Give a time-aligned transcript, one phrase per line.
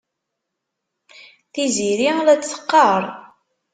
[1.53, 3.03] Tiziri la t-teqqar.